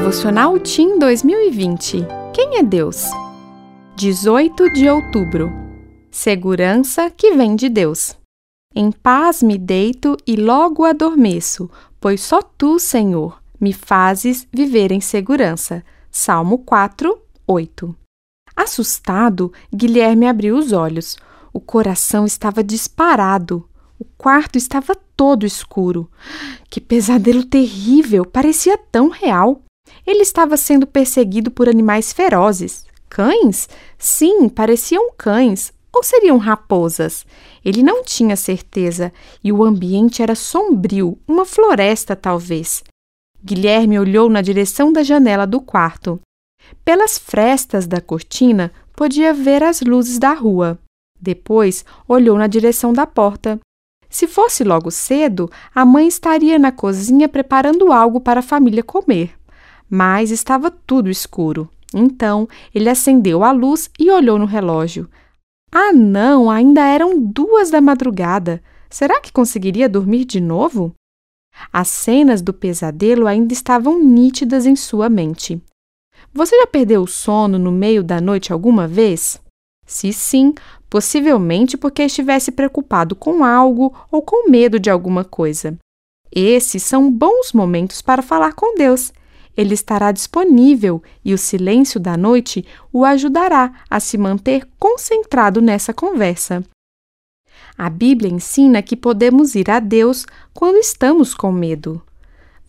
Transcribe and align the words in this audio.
Devocional 0.00 0.58
Tim 0.58 0.98
2020. 0.98 2.06
Quem 2.32 2.56
é 2.56 2.62
Deus? 2.62 3.04
18 3.96 4.72
de 4.72 4.88
outubro. 4.88 5.52
Segurança 6.10 7.10
que 7.10 7.36
vem 7.36 7.54
de 7.54 7.68
Deus. 7.68 8.16
Em 8.74 8.90
paz 8.90 9.42
me 9.42 9.58
deito 9.58 10.16
e 10.26 10.36
logo 10.36 10.86
adormeço, 10.86 11.70
pois 12.00 12.22
só 12.22 12.40
tu, 12.40 12.78
Senhor, 12.78 13.42
me 13.60 13.74
fazes 13.74 14.48
viver 14.50 14.90
em 14.90 15.02
segurança. 15.02 15.84
Salmo 16.10 16.56
4, 16.60 17.20
8. 17.46 17.94
Assustado, 18.56 19.52
Guilherme 19.72 20.26
abriu 20.26 20.56
os 20.56 20.72
olhos. 20.72 21.18
O 21.52 21.60
coração 21.60 22.24
estava 22.24 22.64
disparado. 22.64 23.68
O 23.98 24.06
quarto 24.16 24.56
estava 24.56 24.96
todo 25.14 25.44
escuro. 25.44 26.10
Que 26.70 26.80
pesadelo 26.80 27.44
terrível! 27.44 28.24
Parecia 28.24 28.78
tão 28.78 29.10
real. 29.10 29.62
Ele 30.06 30.22
estava 30.22 30.56
sendo 30.56 30.86
perseguido 30.86 31.50
por 31.50 31.68
animais 31.68 32.12
ferozes. 32.12 32.84
Cães? 33.08 33.68
Sim, 33.98 34.48
pareciam 34.48 35.10
cães. 35.16 35.72
Ou 35.92 36.02
seriam 36.02 36.38
raposas? 36.38 37.26
Ele 37.64 37.82
não 37.82 38.04
tinha 38.04 38.36
certeza 38.36 39.12
e 39.42 39.52
o 39.52 39.64
ambiente 39.64 40.22
era 40.22 40.34
sombrio 40.34 41.18
uma 41.26 41.44
floresta, 41.44 42.14
talvez. 42.14 42.84
Guilherme 43.42 43.98
olhou 43.98 44.28
na 44.28 44.40
direção 44.40 44.92
da 44.92 45.02
janela 45.02 45.46
do 45.46 45.60
quarto. 45.60 46.20
Pelas 46.84 47.18
frestas 47.18 47.86
da 47.86 48.00
cortina, 48.00 48.72
podia 48.94 49.34
ver 49.34 49.62
as 49.62 49.80
luzes 49.80 50.18
da 50.18 50.32
rua. 50.32 50.78
Depois, 51.20 51.84
olhou 52.06 52.38
na 52.38 52.46
direção 52.46 52.92
da 52.92 53.06
porta. 53.06 53.58
Se 54.08 54.26
fosse 54.26 54.62
logo 54.62 54.90
cedo, 54.90 55.50
a 55.74 55.84
mãe 55.84 56.06
estaria 56.06 56.58
na 56.58 56.70
cozinha 56.70 57.28
preparando 57.28 57.92
algo 57.92 58.20
para 58.20 58.40
a 58.40 58.42
família 58.42 58.82
comer 58.82 59.34
mas 59.90 60.30
estava 60.30 60.70
tudo 60.70 61.10
escuro. 61.10 61.68
Então 61.92 62.48
ele 62.72 62.88
acendeu 62.88 63.42
a 63.42 63.50
luz 63.50 63.90
e 63.98 64.08
olhou 64.10 64.38
no 64.38 64.44
relógio. 64.44 65.10
Ah, 65.72 65.92
não, 65.92 66.48
ainda 66.48 66.82
eram 66.82 67.20
duas 67.20 67.70
da 67.70 67.80
madrugada. 67.80 68.62
Será 68.88 69.20
que 69.20 69.32
conseguiria 69.32 69.88
dormir 69.88 70.24
de 70.24 70.40
novo? 70.40 70.94
As 71.72 71.88
cenas 71.88 72.40
do 72.40 72.52
pesadelo 72.52 73.26
ainda 73.26 73.52
estavam 73.52 74.02
nítidas 74.02 74.66
em 74.66 74.76
sua 74.76 75.08
mente. 75.08 75.60
Você 76.32 76.56
já 76.56 76.66
perdeu 76.66 77.02
o 77.02 77.08
sono 77.08 77.58
no 77.58 77.72
meio 77.72 78.04
da 78.04 78.20
noite 78.20 78.52
alguma 78.52 78.86
vez? 78.86 79.40
Se 79.86 80.12
sim, 80.12 80.54
possivelmente 80.88 81.76
porque 81.76 82.04
estivesse 82.04 82.52
preocupado 82.52 83.16
com 83.16 83.44
algo 83.44 83.92
ou 84.10 84.22
com 84.22 84.48
medo 84.48 84.78
de 84.78 84.88
alguma 84.90 85.24
coisa. 85.24 85.76
Esses 86.30 86.84
são 86.84 87.10
bons 87.10 87.52
momentos 87.52 88.00
para 88.00 88.22
falar 88.22 88.52
com 88.54 88.76
Deus 88.76 89.12
ele 89.56 89.74
estará 89.74 90.12
disponível 90.12 91.02
e 91.24 91.34
o 91.34 91.38
silêncio 91.38 92.00
da 92.00 92.16
noite 92.16 92.64
o 92.92 93.04
ajudará 93.04 93.72
a 93.88 94.00
se 94.00 94.16
manter 94.16 94.68
concentrado 94.78 95.60
nessa 95.60 95.92
conversa. 95.92 96.64
A 97.76 97.88
Bíblia 97.88 98.30
ensina 98.30 98.82
que 98.82 98.96
podemos 98.96 99.54
ir 99.54 99.70
a 99.70 99.80
Deus 99.80 100.26
quando 100.52 100.76
estamos 100.76 101.34
com 101.34 101.50
medo. 101.50 102.02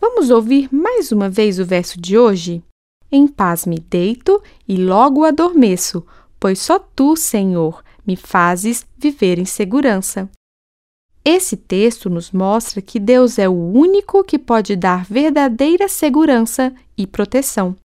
Vamos 0.00 0.30
ouvir 0.30 0.68
mais 0.72 1.12
uma 1.12 1.28
vez 1.28 1.58
o 1.58 1.64
verso 1.64 2.00
de 2.00 2.18
hoje? 2.18 2.62
Em 3.10 3.28
paz 3.28 3.66
me 3.66 3.78
deito 3.78 4.42
e 4.66 4.76
logo 4.76 5.24
adormeço, 5.24 6.04
pois 6.40 6.60
só 6.60 6.78
tu, 6.78 7.14
Senhor, 7.14 7.84
me 8.06 8.16
fazes 8.16 8.86
viver 8.96 9.38
em 9.38 9.44
segurança. 9.44 10.28
Esse 11.24 11.56
texto 11.56 12.10
nos 12.10 12.32
mostra 12.32 12.82
que 12.82 12.98
Deus 12.98 13.38
é 13.38 13.48
o 13.48 13.52
único 13.52 14.24
que 14.24 14.38
pode 14.38 14.74
dar 14.74 15.04
verdadeira 15.04 15.88
segurança 15.88 16.74
e 16.98 17.06
proteção. 17.06 17.76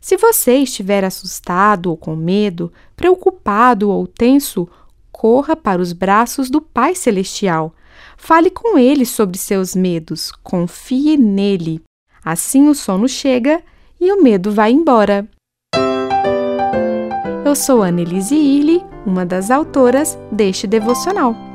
Se 0.00 0.16
você 0.16 0.54
estiver 0.56 1.04
assustado 1.04 1.90
ou 1.90 1.96
com 1.96 2.16
medo, 2.16 2.72
preocupado 2.96 3.90
ou 3.90 4.06
tenso, 4.06 4.66
corra 5.12 5.54
para 5.54 5.82
os 5.82 5.92
braços 5.92 6.48
do 6.48 6.62
Pai 6.62 6.94
Celestial. 6.94 7.74
Fale 8.16 8.48
com 8.48 8.78
Ele 8.78 9.04
sobre 9.04 9.36
seus 9.36 9.74
medos, 9.74 10.32
confie 10.42 11.18
nele. 11.18 11.82
Assim 12.24 12.66
o 12.66 12.74
sono 12.74 13.06
chega 13.06 13.62
e 14.00 14.10
o 14.10 14.22
medo 14.22 14.50
vai 14.52 14.72
embora. 14.72 15.28
Eu 17.44 17.54
sou 17.54 17.82
Annelise 17.82 18.34
Illy, 18.34 18.82
uma 19.04 19.26
das 19.26 19.50
autoras 19.50 20.18
deste 20.32 20.66
devocional. 20.66 21.49